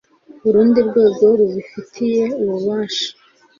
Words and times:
urundi 0.47 0.79
rwego 0.87 1.23
rubifitiye 1.37 2.23
ububasha 2.41 3.07